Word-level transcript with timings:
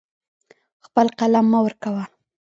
خپل 0.85 1.07
قلم 1.19 1.45
مه 1.51 1.59
ورکوه. 1.65 2.03